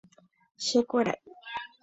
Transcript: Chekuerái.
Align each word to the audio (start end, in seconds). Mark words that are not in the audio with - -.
Chekuerái. 0.65 1.19